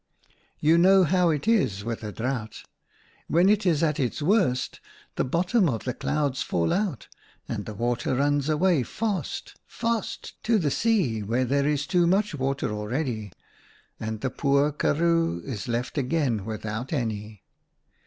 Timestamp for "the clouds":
5.83-6.41